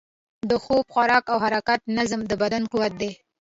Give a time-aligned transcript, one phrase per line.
[0.49, 3.11] د خوب، خوراک او حرکت نظم، د بدن قوت دی.